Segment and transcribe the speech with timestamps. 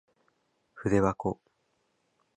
[0.73, 1.39] ふでばこ